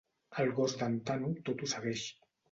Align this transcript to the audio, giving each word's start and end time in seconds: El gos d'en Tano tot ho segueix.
El 0.43 0.47
gos 0.59 0.73
d'en 0.79 0.95
Tano 1.09 1.29
tot 1.49 1.61
ho 1.65 1.69
segueix. 1.75 2.07